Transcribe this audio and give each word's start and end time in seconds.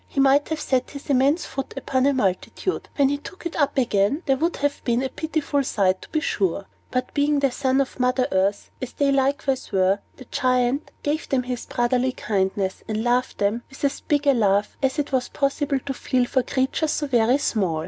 He 0.07 0.19
might 0.19 0.49
have 0.49 0.59
set 0.59 0.89
his 0.89 1.11
immense 1.11 1.45
foot 1.45 1.75
upon 1.77 2.07
a 2.07 2.13
multitude; 2.13 2.89
and 2.97 2.97
when 2.97 3.09
he 3.09 3.19
took 3.19 3.45
it 3.45 3.55
up 3.55 3.77
again, 3.77 4.23
there 4.25 4.35
would 4.35 4.55
have 4.55 4.83
been 4.83 5.03
a 5.03 5.09
pitiful 5.09 5.63
sight, 5.63 6.01
to 6.01 6.09
be 6.09 6.19
sure. 6.19 6.65
But, 6.89 7.13
being 7.13 7.37
the 7.37 7.51
son 7.51 7.79
of 7.79 7.99
Mother 7.99 8.27
Earth, 8.31 8.71
as 8.81 8.93
they 8.93 9.11
likewise 9.11 9.71
were, 9.71 9.99
the 10.17 10.25
Giant 10.25 10.89
gave 11.03 11.29
them 11.29 11.43
his 11.43 11.67
brotherly 11.67 12.13
kindness, 12.13 12.81
and 12.87 13.03
loved 13.03 13.37
them 13.37 13.61
with 13.69 13.83
as 13.85 13.99
big 14.01 14.25
a 14.25 14.33
love 14.33 14.75
as 14.81 14.97
it 14.97 15.11
was 15.11 15.27
possible 15.29 15.77
to 15.85 15.93
feel 15.93 16.25
for 16.25 16.41
creatures 16.41 16.89
so 16.93 17.05
very 17.05 17.37
small. 17.37 17.79